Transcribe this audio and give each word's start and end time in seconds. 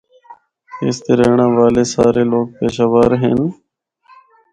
اس 0.85 0.97
دے 1.03 1.13
رہنڑا 1.19 1.45
والے 1.57 1.83
سارے 1.93 2.23
لوگ 2.31 2.47
پشہ 2.57 2.85
ور 2.91 3.11
ہن۔ 3.21 3.39